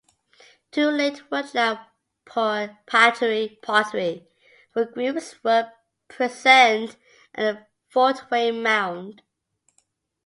[0.71, 1.77] Two Late Woodland
[2.25, 4.21] pottery ware
[4.95, 5.73] groups were
[6.07, 6.97] present
[7.35, 9.21] at the Fort Wayne Mound.